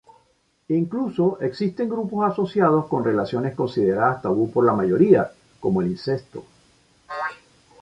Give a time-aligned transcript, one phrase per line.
[0.69, 6.43] Incluso existen grupos asociados con relaciones consideradas tabú por la mayoría, como el incesto.